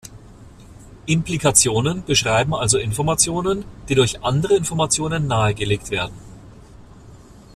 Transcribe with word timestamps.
Implikationen 1.05 2.03
beschreiben 2.03 2.55
also 2.55 2.79
Informationen, 2.79 3.63
die 3.87 3.93
durch 3.93 4.23
andere 4.23 4.55
Informationen 4.55 5.27
nahegelegt 5.27 5.91
werden. 5.91 6.15